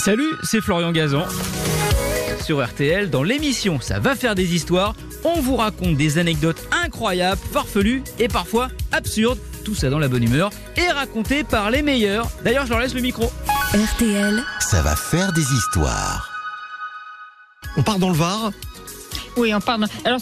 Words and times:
Salut, 0.00 0.34
c'est 0.42 0.62
Florian 0.62 0.92
Gazan. 0.92 1.26
Sur 2.42 2.64
RTL, 2.66 3.10
dans 3.10 3.22
l'émission 3.22 3.82
Ça 3.82 3.98
va 3.98 4.16
faire 4.16 4.34
des 4.34 4.54
histoires, 4.54 4.94
on 5.24 5.42
vous 5.42 5.56
raconte 5.56 5.98
des 5.98 6.16
anecdotes 6.16 6.66
incroyables, 6.72 7.40
farfelues 7.52 8.02
et 8.18 8.26
parfois 8.26 8.68
absurdes. 8.92 9.38
Tout 9.62 9.74
ça 9.74 9.90
dans 9.90 9.98
la 9.98 10.08
bonne 10.08 10.24
humeur 10.24 10.52
et 10.78 10.88
raconté 10.88 11.44
par 11.44 11.70
les 11.70 11.82
meilleurs. 11.82 12.30
D'ailleurs, 12.42 12.64
je 12.64 12.70
leur 12.70 12.78
laisse 12.80 12.94
le 12.94 13.02
micro. 13.02 13.30
RTL, 13.74 14.42
Ça 14.60 14.80
va 14.80 14.96
faire 14.96 15.34
des 15.34 15.42
histoires. 15.52 16.30
On 17.76 17.82
part 17.82 17.98
dans 17.98 18.08
le 18.08 18.16
Var. 18.16 18.52
Oui, 19.40 19.54
on 19.54 19.60
parle. 19.60 19.86
Alors, 20.04 20.20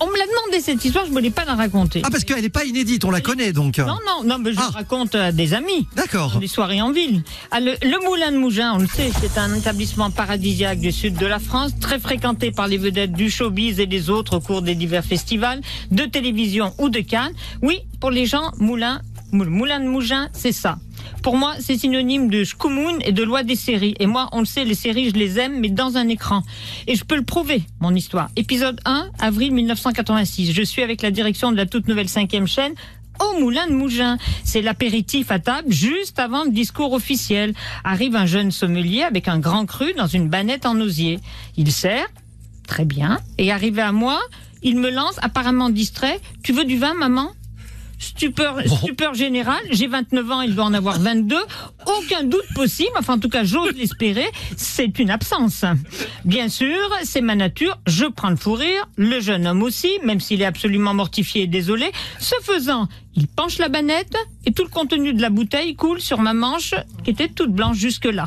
on 0.00 0.06
me 0.06 0.16
l'a 0.16 0.24
demandé 0.26 0.60
cette 0.62 0.84
histoire, 0.84 1.04
je 1.04 1.10
ne 1.10 1.14
voulais 1.16 1.30
pas 1.30 1.44
la 1.44 1.54
raconter. 1.56 2.02
Ah, 2.04 2.08
parce 2.10 2.22
qu'elle 2.24 2.40
n'est 2.42 2.48
pas 2.48 2.64
inédite, 2.64 3.04
on 3.04 3.10
la 3.10 3.20
connaît 3.20 3.52
donc. 3.52 3.78
Non, 3.78 3.86
non, 4.06 4.22
non, 4.24 4.38
mais 4.38 4.52
je 4.52 4.58
Ah. 4.60 4.70
raconte 4.72 5.14
à 5.16 5.32
des 5.32 5.54
amis. 5.54 5.88
D'accord. 5.96 6.38
Des 6.38 6.46
soirées 6.46 6.80
en 6.80 6.92
ville. 6.92 7.22
Ah, 7.50 7.58
le, 7.58 7.72
le 7.82 8.04
Moulin 8.06 8.30
de 8.30 8.36
Mougin, 8.36 8.72
on 8.74 8.78
le 8.78 8.86
sait, 8.86 9.10
c'est 9.20 9.38
un 9.38 9.52
établissement 9.54 10.10
paradisiaque 10.12 10.78
du 10.80 10.92
sud 10.92 11.14
de 11.16 11.26
la 11.26 11.40
France, 11.40 11.72
très 11.80 11.98
fréquenté 11.98 12.52
par 12.52 12.68
les 12.68 12.78
vedettes 12.78 13.12
du 13.12 13.28
showbiz 13.30 13.80
et 13.80 13.86
des 13.86 14.08
autres 14.08 14.36
au 14.36 14.40
cours 14.40 14.62
des 14.62 14.74
divers 14.76 15.04
festivals, 15.04 15.60
de 15.90 16.04
télévision 16.04 16.72
ou 16.78 16.88
de 16.90 17.00
Cannes. 17.00 17.32
Oui, 17.62 17.80
pour 18.00 18.10
les 18.12 18.26
gens, 18.26 18.52
Moulin, 18.58 19.00
Moul- 19.32 19.48
Moulin 19.50 19.80
de 19.80 19.86
Mougin, 19.86 20.28
c'est 20.32 20.52
ça. 20.52 20.78
Pour 21.22 21.36
moi, 21.36 21.54
c'est 21.60 21.76
synonyme 21.76 22.28
de 22.28 22.44
schkoumoun 22.44 22.98
et 23.04 23.12
de 23.12 23.22
loi 23.22 23.42
des 23.42 23.56
séries. 23.56 23.94
Et 24.00 24.06
moi, 24.06 24.28
on 24.32 24.40
le 24.40 24.46
sait, 24.46 24.64
les 24.64 24.74
séries, 24.74 25.10
je 25.10 25.14
les 25.14 25.38
aime, 25.38 25.60
mais 25.60 25.68
dans 25.68 25.96
un 25.96 26.08
écran. 26.08 26.42
Et 26.86 26.94
je 26.94 27.04
peux 27.04 27.16
le 27.16 27.22
prouver, 27.22 27.62
mon 27.80 27.94
histoire. 27.94 28.28
Épisode 28.36 28.80
1, 28.84 29.10
avril 29.18 29.52
1986. 29.52 30.52
Je 30.52 30.62
suis 30.62 30.82
avec 30.82 31.02
la 31.02 31.10
direction 31.10 31.52
de 31.52 31.56
la 31.56 31.66
toute 31.66 31.88
nouvelle 31.88 32.08
cinquième 32.08 32.46
chaîne 32.46 32.72
au 33.20 33.38
Moulin 33.38 33.66
de 33.66 33.72
Mougin. 33.72 34.18
C'est 34.44 34.62
l'apéritif 34.62 35.30
à 35.30 35.38
table 35.38 35.70
juste 35.72 36.18
avant 36.18 36.44
le 36.44 36.50
discours 36.50 36.92
officiel. 36.92 37.54
Arrive 37.84 38.16
un 38.16 38.26
jeune 38.26 38.50
sommelier 38.50 39.02
avec 39.02 39.28
un 39.28 39.38
grand 39.38 39.66
cru 39.66 39.92
dans 39.94 40.06
une 40.06 40.28
banette 40.28 40.66
en 40.66 40.80
osier. 40.80 41.20
Il 41.56 41.70
sert, 41.72 42.06
très 42.66 42.84
bien, 42.84 43.20
et 43.38 43.52
arrivé 43.52 43.82
à 43.82 43.92
moi, 43.92 44.20
il 44.62 44.76
me 44.76 44.90
lance, 44.90 45.16
apparemment 45.22 45.70
distrait, 45.70 46.20
tu 46.42 46.52
veux 46.52 46.64
du 46.64 46.78
vin, 46.78 46.94
maman? 46.94 47.30
Stupeur, 48.00 48.56
stupeur 48.66 49.12
générale, 49.12 49.62
j'ai 49.70 49.86
29 49.86 50.30
ans, 50.30 50.40
il 50.40 50.54
doit 50.54 50.64
en 50.64 50.72
avoir 50.72 50.98
22. 50.98 51.36
Aucun 51.98 52.24
doute 52.24 52.46
possible, 52.54 52.90
enfin 52.98 53.14
en 53.14 53.18
tout 53.18 53.28
cas 53.28 53.44
j'ose 53.44 53.74
l'espérer, 53.76 54.26
c'est 54.56 54.98
une 54.98 55.10
absence. 55.10 55.66
Bien 56.24 56.48
sûr, 56.48 56.88
c'est 57.02 57.20
ma 57.20 57.34
nature, 57.34 57.78
je 57.86 58.06
prends 58.06 58.30
le 58.30 58.36
fou 58.36 58.54
rire, 58.54 58.88
le 58.96 59.20
jeune 59.20 59.46
homme 59.46 59.62
aussi, 59.62 59.90
même 60.02 60.18
s'il 60.18 60.40
est 60.40 60.46
absolument 60.46 60.94
mortifié 60.94 61.42
et 61.42 61.46
désolé. 61.46 61.92
Ce 62.18 62.34
faisant, 62.42 62.88
il 63.16 63.26
penche 63.26 63.58
la 63.58 63.68
banette 63.68 64.16
et 64.46 64.52
tout 64.52 64.62
le 64.62 64.70
contenu 64.70 65.12
de 65.12 65.20
la 65.20 65.28
bouteille 65.28 65.76
coule 65.76 66.00
sur 66.00 66.20
ma 66.20 66.32
manche 66.32 66.74
qui 67.04 67.10
était 67.10 67.28
toute 67.28 67.52
blanche 67.52 67.76
jusque-là. 67.76 68.24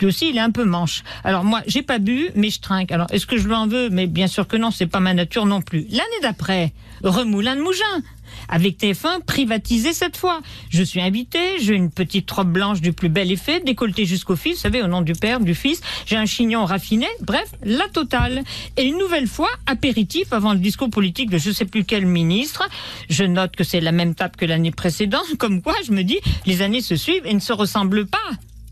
Lui 0.00 0.06
aussi, 0.06 0.28
il 0.28 0.36
est 0.36 0.40
un 0.40 0.50
peu 0.50 0.64
manche. 0.64 1.02
Alors 1.22 1.44
moi, 1.44 1.62
j'ai 1.66 1.82
pas 1.82 1.98
bu, 1.98 2.28
mais 2.34 2.50
je 2.50 2.60
trinque. 2.60 2.92
Alors 2.92 3.06
est-ce 3.10 3.26
que 3.26 3.38
je 3.38 3.46
lui 3.46 3.54
en 3.54 3.66
veux? 3.68 3.88
Mais 3.88 4.06
bien 4.06 4.26
sûr 4.26 4.46
que 4.46 4.58
non, 4.58 4.70
c'est 4.70 4.86
pas 4.86 5.00
ma 5.00 5.14
nature 5.14 5.46
non 5.46 5.62
plus. 5.62 5.86
L'année 5.88 6.20
d'après, 6.20 6.74
Remoulin 7.02 7.56
de 7.56 7.62
Mougin. 7.62 8.02
Avec 8.48 8.78
TF1 8.78 9.24
privatisé 9.24 9.92
cette 9.92 10.16
fois. 10.16 10.40
Je 10.70 10.82
suis 10.82 11.00
invité, 11.00 11.58
j'ai 11.60 11.74
une 11.74 11.90
petite 11.90 12.30
robe 12.30 12.52
blanche 12.52 12.80
du 12.80 12.92
plus 12.92 13.08
bel 13.08 13.30
effet, 13.32 13.60
décolletée 13.60 14.04
jusqu'au 14.04 14.36
fils, 14.36 14.56
vous 14.56 14.62
savez, 14.62 14.82
au 14.82 14.86
nom 14.86 15.02
du 15.02 15.12
père, 15.12 15.40
du 15.40 15.54
fils. 15.54 15.80
J'ai 16.06 16.16
un 16.16 16.26
chignon 16.26 16.64
raffiné, 16.64 17.06
bref, 17.20 17.50
la 17.62 17.88
totale. 17.88 18.42
Et 18.76 18.84
une 18.84 18.98
nouvelle 18.98 19.26
fois, 19.26 19.50
apéritif 19.66 20.32
avant 20.32 20.52
le 20.52 20.58
discours 20.58 20.90
politique 20.90 21.30
de 21.30 21.38
je 21.38 21.50
sais 21.50 21.64
plus 21.64 21.84
quel 21.84 22.06
ministre. 22.06 22.68
Je 23.08 23.24
note 23.24 23.56
que 23.56 23.64
c'est 23.64 23.80
la 23.80 23.92
même 23.92 24.14
table 24.14 24.36
que 24.36 24.44
l'année 24.44 24.70
précédente, 24.70 25.26
comme 25.38 25.62
quoi 25.62 25.74
je 25.86 25.92
me 25.92 26.02
dis, 26.02 26.18
les 26.46 26.62
années 26.62 26.80
se 26.80 26.96
suivent 26.96 27.26
et 27.26 27.34
ne 27.34 27.40
se 27.40 27.52
ressemblent 27.52 28.06
pas. 28.06 28.18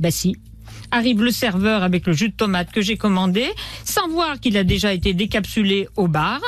Bah 0.01 0.11
si, 0.11 0.37
arrive 0.91 1.23
le 1.23 1.31
serveur 1.31 1.83
avec 1.83 2.07
le 2.07 2.13
jus 2.13 2.29
de 2.29 2.35
tomate 2.35 2.71
que 2.71 2.81
j'ai 2.81 2.97
commandé, 2.97 3.47
sans 3.85 4.09
voir 4.09 4.39
qu'il 4.39 4.57
a 4.57 4.65
déjà 4.65 4.93
été 4.93 5.15
décapsulé 5.15 5.89
au 5.97 6.07
bar 6.07 6.41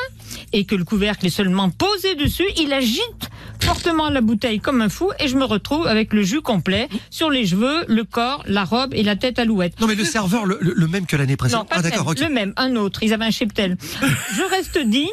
et 0.55 0.65
que 0.65 0.77
le 0.77 0.85
couvercle 0.85 1.27
est 1.27 1.31
seulement 1.31 1.69
posé 1.69 2.15
dessus, 2.15 2.47
il 2.59 2.73
agite 2.73 3.29
fortement 3.61 4.09
la 4.09 4.21
bouteille 4.21 4.61
comme 4.61 4.81
un 4.83 4.89
fou 4.89 5.11
et 5.19 5.27
je 5.27 5.37
me 5.37 5.45
retrouve 5.45 5.87
avec 5.89 6.13
le 6.13 6.23
jus 6.23 6.43
complet 6.43 6.89
sur 7.11 7.29
les 7.29 7.45
cheveux, 7.45 7.85
le 7.89 8.05
corps, 8.05 8.45
la 8.47 8.65
robe 8.65 8.95
et 8.95 9.03
la 9.03 9.17
tête 9.17 9.41
alouette. 9.41 9.81
Non, 9.81 9.89
mais 9.89 9.97
le 9.97 10.05
serveur, 10.05 10.47
le, 10.47 10.59
le- 10.61 10.87
même 10.87 11.07
que 11.07 11.17
l'année 11.17 11.33
Non, 11.33 11.37
précédente. 11.37 11.69
pas 11.69 11.77
ah, 11.79 11.83
même, 11.83 12.15
le 12.21 12.29
même, 12.29 12.53
un 12.57 12.77
autre. 12.77 13.03
Ils 13.03 13.13
avaient 13.13 13.25
un 13.25 13.33
cheptel. 13.33 13.77
Je 14.37 14.49
reste 14.49 14.79
digne 14.79 15.11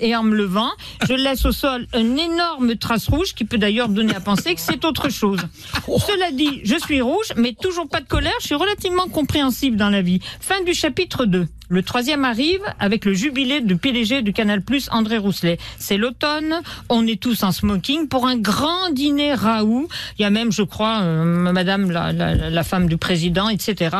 et 0.00 0.14
en 0.16 0.24
me 0.24 0.34
levant, 0.34 0.70
je 1.08 1.14
laisse 1.14 1.46
au 1.46 1.52
sol 1.52 1.86
une 1.94 2.18
énorme 2.18 2.74
trace 2.76 3.08
rouge 3.08 3.34
qui 3.34 3.44
peut 3.44 3.56
d'ailleurs 3.56 3.88
donner 3.88 4.14
à 4.14 4.20
penser 4.20 4.54
que 4.54 4.60
c'est 4.60 4.84
autre 4.84 5.08
chose. 5.08 5.38
Cela 5.86 6.32
dit, 6.32 6.60
je 6.64 6.74
suis 6.76 7.00
rouge, 7.00 7.28
mais 7.36 7.54
toujours 7.54 7.88
pas 7.88 8.00
de 8.00 8.08
colère. 8.08 8.32
Je 8.40 8.46
suis 8.46 8.54
relativement 8.56 9.06
compréhensible 9.06 9.76
dans 9.76 9.90
la 9.90 10.02
vie. 10.02 10.20
Fin 10.40 10.62
du 10.64 10.74
chapitre 10.74 11.24
2. 11.24 11.46
Le 11.72 11.82
troisième 11.82 12.26
arrive 12.26 12.60
avec 12.78 13.06
le 13.06 13.14
jubilé 13.14 13.62
du 13.62 13.78
PDG 13.78 14.20
du 14.20 14.34
Canal 14.34 14.60
Plus, 14.60 14.90
André 14.92 15.16
Rousselet. 15.16 15.56
C'est 15.78 15.96
l'automne, 15.96 16.60
on 16.90 17.06
est 17.06 17.18
tous 17.18 17.44
en 17.44 17.50
smoking 17.50 18.08
pour 18.08 18.26
un 18.26 18.36
grand 18.36 18.90
dîner 18.90 19.32
Raoult. 19.32 19.88
Il 20.18 20.22
y 20.22 20.26
a 20.26 20.28
même, 20.28 20.52
je 20.52 20.64
crois, 20.64 21.00
euh, 21.00 21.24
Madame 21.24 21.90
la, 21.90 22.12
la, 22.12 22.34
la 22.34 22.62
femme 22.62 22.88
du 22.90 22.98
président, 22.98 23.48
etc. 23.48 23.96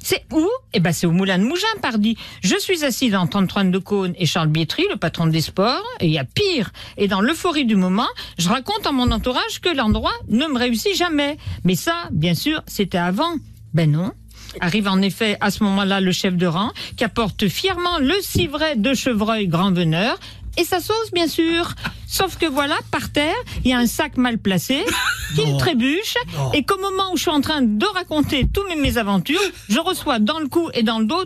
C'est 0.00 0.26
où? 0.32 0.48
Eh 0.74 0.78
ben, 0.78 0.92
c'est 0.92 1.08
au 1.08 1.10
Moulin 1.10 1.40
de 1.40 1.42
Mougin, 1.42 1.66
pardi. 1.82 2.16
Je 2.40 2.56
suis 2.56 2.84
assise 2.84 3.16
en 3.16 3.26
33 3.26 3.64
de 3.64 3.78
Cône 3.78 4.14
et 4.16 4.24
Charles 4.24 4.46
Bietri, 4.46 4.84
le 4.88 4.96
patron 4.96 5.26
des 5.26 5.40
sports, 5.40 5.82
et 5.98 6.06
il 6.06 6.12
y 6.12 6.20
a 6.20 6.24
pire. 6.24 6.70
Et 6.98 7.08
dans 7.08 7.20
l'euphorie 7.20 7.64
du 7.64 7.74
moment, 7.74 8.06
je 8.38 8.48
raconte 8.48 8.86
à 8.86 8.92
mon 8.92 9.10
entourage 9.10 9.60
que 9.60 9.76
l'endroit 9.76 10.14
ne 10.28 10.46
me 10.46 10.56
réussit 10.56 10.94
jamais. 10.94 11.36
Mais 11.64 11.74
ça, 11.74 11.94
bien 12.12 12.34
sûr, 12.34 12.62
c'était 12.68 12.96
avant. 12.96 13.34
Ben 13.74 13.90
non. 13.90 14.12
Arrive 14.60 14.88
en 14.88 15.00
effet 15.02 15.36
à 15.40 15.50
ce 15.50 15.62
moment-là 15.64 16.00
le 16.00 16.12
chef 16.12 16.36
de 16.36 16.46
rang 16.46 16.72
qui 16.96 17.04
apporte 17.04 17.48
fièrement 17.48 17.98
le 17.98 18.14
civret 18.20 18.76
de 18.76 18.94
chevreuil 18.94 19.46
grand 19.48 19.72
veneur. 19.72 20.18
Et 20.56 20.64
sa 20.64 20.80
sauce 20.80 21.12
bien 21.12 21.28
sûr. 21.28 21.74
Sauf 22.08 22.38
que 22.38 22.46
voilà, 22.46 22.76
par 22.90 23.12
terre, 23.12 23.36
il 23.64 23.70
y 23.70 23.74
a 23.74 23.78
un 23.78 23.86
sac 23.86 24.16
mal 24.16 24.38
placé 24.38 24.82
qui 25.34 25.46
me 25.46 25.58
trébuche. 25.58 26.14
Et 26.54 26.64
qu'au 26.64 26.78
moment 26.78 27.12
où 27.12 27.16
je 27.16 27.22
suis 27.22 27.30
en 27.30 27.42
train 27.42 27.60
de 27.60 27.86
raconter 27.94 28.46
tous 28.52 28.64
mes 28.66 28.76
mésaventures, 28.76 29.40
je 29.68 29.78
reçois 29.78 30.18
dans 30.18 30.40
le 30.40 30.48
cou 30.48 30.70
et 30.72 30.82
dans 30.82 30.98
le 30.98 31.04
dos 31.04 31.24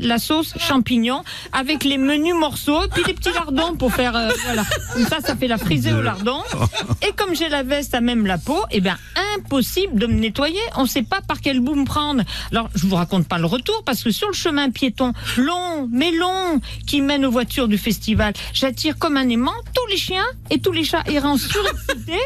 la 0.00 0.18
sauce 0.18 0.54
champignon 0.58 1.22
avec 1.52 1.84
les 1.84 1.98
menus 1.98 2.34
morceaux 2.34 2.82
puis 2.92 3.04
des 3.04 3.14
petits 3.14 3.32
lardons 3.32 3.74
pour 3.76 3.92
faire 3.92 4.16
euh, 4.16 4.30
voilà. 4.44 4.64
Comme 4.92 5.06
ça, 5.06 5.20
ça 5.20 5.36
fait 5.36 5.48
la 5.48 5.58
frisée 5.58 5.92
au 5.92 6.02
lardon. 6.02 6.42
Et 7.06 7.12
comme 7.12 7.34
j'ai 7.34 7.48
la 7.48 7.62
veste 7.62 7.94
à 7.94 8.00
même 8.00 8.26
la 8.26 8.38
peau, 8.38 8.60
eh 8.70 8.80
bien 8.80 8.96
impossible 9.36 9.98
de 9.98 10.06
me 10.06 10.14
nettoyer. 10.14 10.60
On 10.76 10.82
ne 10.82 10.88
sait 10.88 11.02
pas 11.02 11.20
par 11.20 11.40
quel 11.40 11.60
bout 11.60 11.74
me 11.74 11.84
prendre. 11.84 12.22
Alors 12.50 12.68
je 12.74 12.86
vous 12.86 12.96
raconte 12.96 13.26
pas 13.26 13.38
le 13.38 13.46
retour 13.46 13.82
parce 13.84 14.02
que 14.02 14.10
sur 14.10 14.28
le 14.28 14.34
chemin 14.34 14.70
piéton 14.70 15.12
long, 15.36 15.88
mais 15.90 16.12
long, 16.12 16.60
qui 16.86 17.00
mène 17.00 17.24
aux 17.24 17.30
voitures 17.30 17.68
du 17.68 17.78
festival, 17.78 18.32
j'attire 18.52 18.98
comme 18.98 19.16
un 19.16 19.28
aimant 19.28 19.52
tous 19.74 19.86
les 19.90 19.96
chiens 19.96 20.26
et 20.50 20.60
tous 20.60 20.72
les 20.72 20.84
chats 20.84 21.04
errants 21.06 21.38
surexcités 21.38 22.18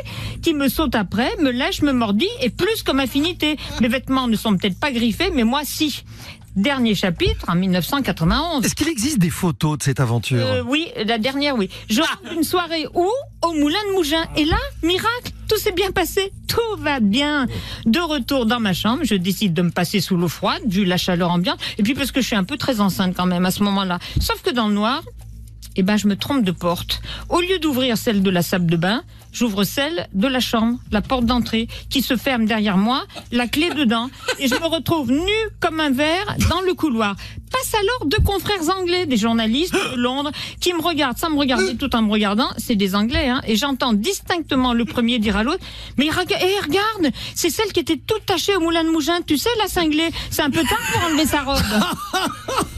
qui 0.42 0.54
me 0.54 0.68
sautent 0.68 0.94
après, 0.94 1.30
me 1.40 1.50
lèchent, 1.50 1.82
me 1.82 1.92
mordillent 1.92 2.28
et 2.40 2.50
plus 2.50 2.82
comme 2.82 3.00
affinité. 3.00 3.56
Mes 3.80 3.88
vêtements 3.88 4.28
ne 4.28 4.36
sont 4.36 4.56
peut-être 4.56 4.78
pas 4.78 4.92
griffés, 4.92 5.30
mais 5.32 5.44
moi 5.44 5.60
si. 5.64 6.04
Dernier 6.56 6.94
chapitre 6.94 7.46
en 7.48 7.54
1991. 7.54 8.64
Est-ce 8.64 8.74
qu'il 8.74 8.88
existe 8.88 9.18
des 9.18 9.30
photos 9.30 9.78
de 9.78 9.82
cette 9.82 10.00
aventure 10.00 10.44
Euh, 10.46 10.62
oui, 10.66 10.88
la 11.06 11.16
dernière, 11.16 11.56
oui. 11.56 11.70
Je 11.88 12.02
rentre 12.02 12.30
une 12.36 12.42
soirée 12.44 12.86
où 12.94 13.08
Au 13.42 13.52
Moulin 13.54 13.78
de 13.90 13.94
Mougin. 13.94 14.22
Et 14.36 14.44
là, 14.44 14.58
miracle, 14.82 15.32
tout 15.48 15.56
s'est 15.56 15.72
bien 15.72 15.90
passé. 15.92 16.30
Tout 16.48 16.76
va 16.78 17.00
bien. 17.00 17.46
De 17.86 18.00
retour 18.00 18.44
dans 18.44 18.60
ma 18.60 18.74
chambre, 18.74 19.00
je 19.04 19.14
décide 19.14 19.54
de 19.54 19.62
me 19.62 19.70
passer 19.70 20.00
sous 20.00 20.16
l'eau 20.18 20.28
froide, 20.28 20.60
vu 20.66 20.84
la 20.84 20.98
chaleur 20.98 21.30
ambiante. 21.30 21.58
Et 21.78 21.82
puis 21.82 21.94
parce 21.94 22.12
que 22.12 22.20
je 22.20 22.26
suis 22.26 22.36
un 22.36 22.44
peu 22.44 22.58
très 22.58 22.80
enceinte 22.80 23.14
quand 23.16 23.26
même 23.26 23.46
à 23.46 23.50
ce 23.50 23.62
moment-là. 23.62 23.98
Sauf 24.20 24.42
que 24.42 24.50
dans 24.50 24.68
le 24.68 24.74
noir, 24.74 25.02
eh 25.76 25.82
ben, 25.82 25.96
je 25.96 26.06
me 26.06 26.16
trompe 26.16 26.44
de 26.44 26.52
porte. 26.52 27.00
Au 27.30 27.40
lieu 27.40 27.58
d'ouvrir 27.60 27.96
celle 27.96 28.22
de 28.22 28.28
la 28.30 28.42
salle 28.42 28.66
de 28.66 28.76
bain, 28.76 29.02
j'ouvre 29.32 29.64
celle 29.64 30.08
de 30.12 30.28
la 30.28 30.40
chambre, 30.40 30.78
la 30.90 31.00
porte 31.02 31.24
d'entrée, 31.24 31.68
qui 31.90 32.02
se 32.02 32.16
ferme 32.16 32.44
derrière 32.46 32.76
moi, 32.76 33.04
la 33.30 33.46
clé 33.48 33.70
dedans, 33.70 34.10
et 34.38 34.48
je 34.48 34.54
me 34.54 34.66
retrouve 34.66 35.10
nue 35.10 35.48
comme 35.60 35.80
un 35.80 35.90
verre 35.90 36.36
dans 36.48 36.60
le 36.60 36.74
couloir. 36.74 37.16
Passe 37.50 37.74
alors 37.74 38.06
deux 38.06 38.22
confrères 38.24 38.68
anglais, 38.78 39.04
des 39.06 39.16
journalistes 39.18 39.74
de 39.74 39.96
Londres, 39.96 40.32
qui 40.60 40.72
me 40.72 40.80
regardent 40.80 41.18
sans 41.18 41.30
me 41.30 41.38
regarder 41.38 41.76
tout 41.76 41.94
en 41.94 42.02
me 42.02 42.10
regardant. 42.10 42.48
C'est 42.56 42.76
des 42.76 42.94
anglais, 42.94 43.28
hein, 43.28 43.42
et 43.46 43.56
j'entends 43.56 43.92
distinctement 43.92 44.72
le 44.72 44.84
premier 44.84 45.18
dire 45.18 45.36
à 45.36 45.42
l'autre, 45.42 45.62
mais 45.98 46.08
rega- 46.08 46.38
eh, 46.40 46.60
regarde, 46.64 47.14
c'est 47.34 47.50
celle 47.50 47.72
qui 47.72 47.80
était 47.80 47.98
toute 47.98 48.24
tachée 48.26 48.56
au 48.56 48.60
moulin 48.60 48.84
de 48.84 48.90
Mougin, 48.90 49.20
tu 49.26 49.36
sais, 49.36 49.50
la 49.58 49.68
cinglée. 49.68 50.08
C'est 50.30 50.42
un 50.42 50.50
peu 50.50 50.62
tard 50.62 50.78
pour 50.92 51.04
enlever 51.04 51.26
sa 51.26 51.42
robe. 51.42 51.58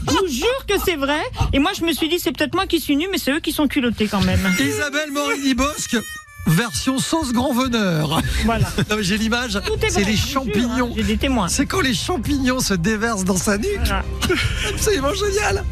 Je 0.07 0.13
vous 0.13 0.27
jure 0.27 0.65
que 0.67 0.73
c'est 0.83 0.95
vrai. 0.95 1.21
Et 1.53 1.59
moi, 1.59 1.71
je 1.77 1.83
me 1.85 1.93
suis 1.93 2.09
dit, 2.09 2.19
c'est 2.19 2.31
peut-être 2.31 2.53
moi 2.55 2.65
qui 2.67 2.79
suis 2.79 2.95
nue, 2.97 3.07
mais 3.11 3.17
c'est 3.17 3.31
eux 3.31 3.39
qui 3.39 3.51
sont 3.53 3.67
culottés 3.67 4.07
quand 4.07 4.21
même. 4.21 4.39
Isabelle 4.59 5.11
Morini-Bosque, 5.11 5.97
version 6.47 6.99
sauce 6.99 7.31
grand 7.33 7.53
veneur. 7.53 8.21
Voilà. 8.45 8.67
J'ai 9.01 9.17
l'image, 9.17 9.59
Tout 9.65 9.73
est 9.85 9.89
c'est 9.89 10.03
les 10.03 10.15
jure, 10.15 10.27
champignons. 10.43 10.87
hein. 10.91 10.93
J'ai 10.95 11.03
des 11.03 11.17
témoins. 11.17 11.47
C'est 11.47 11.65
quand 11.65 11.81
les 11.81 11.93
champignons 11.93 12.59
se 12.59 12.73
déversent 12.73 13.25
dans 13.25 13.37
sa 13.37 13.57
nuque. 13.57 13.69
Voilà. 13.79 14.03
Absolument 14.69 15.13
génial. 15.13 15.63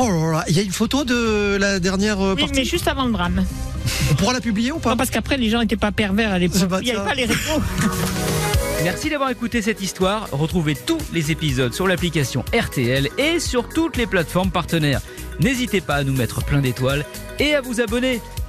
Oh 0.00 0.08
là 0.08 0.32
là, 0.32 0.44
il 0.48 0.56
y 0.56 0.60
a 0.60 0.62
une 0.62 0.72
photo 0.72 1.04
de 1.04 1.56
la 1.60 1.78
dernière 1.80 2.20
euh, 2.20 2.34
Oui, 2.34 2.42
partie. 2.42 2.54
mais 2.56 2.64
juste 2.64 2.88
avant 2.88 3.04
le 3.04 3.12
drame. 3.12 3.44
On 4.10 4.14
pourra 4.14 4.32
la 4.32 4.40
publier 4.40 4.72
ou 4.72 4.78
pas 4.78 4.90
Non, 4.90 4.96
parce 4.96 5.10
qu'après, 5.10 5.36
les 5.36 5.48
gens 5.48 5.60
n'étaient 5.60 5.76
pas 5.76 5.92
pervers 5.92 6.32
à 6.32 6.38
l'époque. 6.38 6.62
Il 6.80 6.84
n'y 6.86 6.90
avait 6.92 7.08
pas 7.08 7.14
les 7.14 7.24
rétros. 7.26 7.60
Merci 8.84 9.10
d'avoir 9.10 9.30
écouté 9.30 9.62
cette 9.62 9.80
histoire. 9.80 10.28
Retrouvez 10.32 10.74
tous 10.74 10.98
les 11.12 11.30
épisodes 11.30 11.72
sur 11.72 11.86
l'application 11.88 12.44
RTL 12.56 13.08
et 13.18 13.40
sur 13.40 13.68
toutes 13.68 13.96
les 13.96 14.06
plateformes 14.06 14.50
partenaires. 14.50 15.00
N'hésitez 15.40 15.80
pas 15.80 15.94
à 15.96 16.04
nous 16.04 16.12
mettre 16.12 16.42
plein 16.44 16.60
d'étoiles 16.60 17.04
et 17.38 17.54
à 17.54 17.60
vous 17.60 17.80
abonner. 17.80 18.20